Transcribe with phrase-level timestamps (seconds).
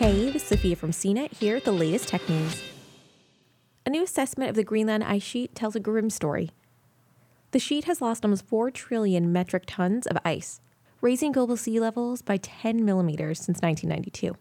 [0.00, 2.62] Hey, this is Sophia from CNET here with the latest tech news.
[3.84, 6.52] A new assessment of the Greenland ice sheet tells a grim story.
[7.50, 10.62] The sheet has lost almost 4 trillion metric tons of ice,
[11.02, 14.38] raising global sea levels by 10 millimeters since 1992.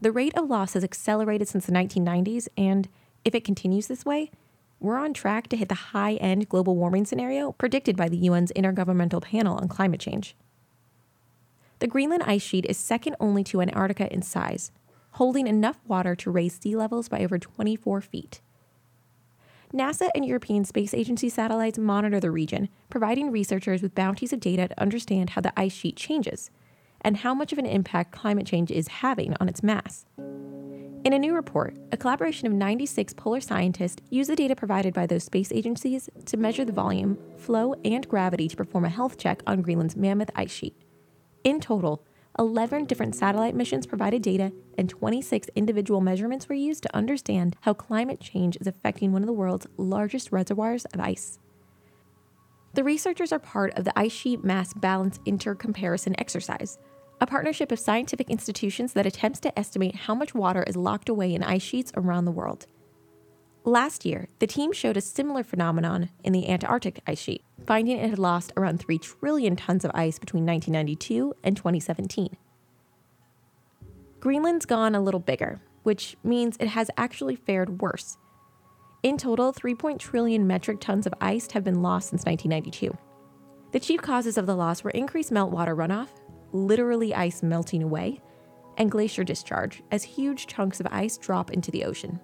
[0.00, 2.88] The rate of loss has accelerated since the 1990s, and
[3.26, 4.30] if it continues this way,
[4.80, 8.50] we're on track to hit the high end global warming scenario predicted by the UN's
[8.52, 10.34] Intergovernmental Panel on Climate Change.
[11.82, 14.70] The Greenland ice sheet is second only to Antarctica in size,
[15.14, 18.40] holding enough water to raise sea levels by over 24 feet.
[19.74, 24.68] NASA and European Space Agency satellites monitor the region, providing researchers with bounties of data
[24.68, 26.52] to understand how the ice sheet changes
[27.00, 30.06] and how much of an impact climate change is having on its mass.
[30.18, 35.08] In a new report, a collaboration of 96 polar scientists used the data provided by
[35.08, 39.42] those space agencies to measure the volume, flow, and gravity to perform a health check
[39.48, 40.76] on Greenland's mammoth ice sheet.
[41.44, 42.04] In total,
[42.38, 47.74] 11 different satellite missions provided data, and 26 individual measurements were used to understand how
[47.74, 51.38] climate change is affecting one of the world's largest reservoirs of ice.
[52.74, 56.78] The researchers are part of the Ice Sheet Mass Balance Intercomparison exercise,
[57.20, 61.34] a partnership of scientific institutions that attempts to estimate how much water is locked away
[61.34, 62.66] in ice sheets around the world.
[63.64, 68.10] Last year, the team showed a similar phenomenon in the Antarctic ice sheet, finding it
[68.10, 72.36] had lost around 3 trillion tons of ice between 1992 and 2017.
[74.18, 78.18] Greenland's gone a little bigger, which means it has actually fared worse.
[79.04, 79.76] In total, 3.
[79.96, 82.96] trillion metric tons of ice have been lost since 1992.
[83.70, 86.08] The chief causes of the loss were increased meltwater runoff,
[86.52, 88.20] literally ice melting away,
[88.76, 92.18] and glacier discharge as huge chunks of ice drop into the ocean.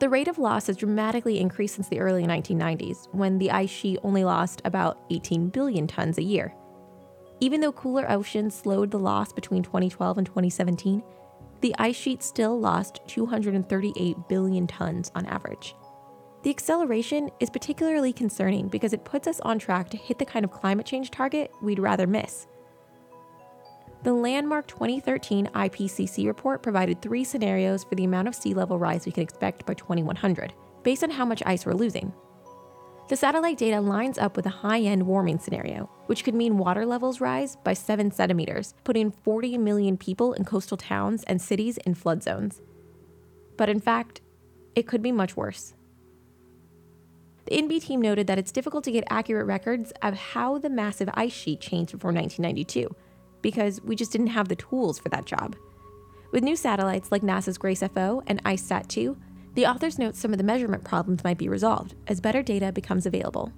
[0.00, 4.00] The rate of loss has dramatically increased since the early 1990s, when the ice sheet
[4.02, 6.52] only lost about 18 billion tons a year.
[7.40, 11.02] Even though cooler oceans slowed the loss between 2012 and 2017,
[11.60, 15.76] the ice sheet still lost 238 billion tons on average.
[16.42, 20.44] The acceleration is particularly concerning because it puts us on track to hit the kind
[20.44, 22.46] of climate change target we'd rather miss
[24.04, 29.06] the landmark 2013 IPCC report provided three scenarios for the amount of sea level rise
[29.06, 32.12] we can expect by 2100, based on how much ice we're losing.
[33.08, 36.84] The satellite data lines up with a high end warming scenario, which could mean water
[36.84, 41.94] levels rise by 7 centimeters, putting 40 million people in coastal towns and cities in
[41.94, 42.60] flood zones.
[43.56, 44.20] But in fact,
[44.74, 45.74] it could be much worse.
[47.46, 51.08] The IMBIE team noted that it's difficult to get accurate records of how the massive
[51.14, 52.94] ice sheet changed before 1992,
[53.44, 55.54] because we just didn't have the tools for that job.
[56.32, 59.16] With new satellites like NASA's GRACE FO and ICESat 2,
[59.52, 63.04] the authors note some of the measurement problems might be resolved as better data becomes
[63.04, 63.52] available.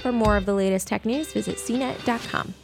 [0.00, 2.54] For more of the latest tech news, visit cnet.com.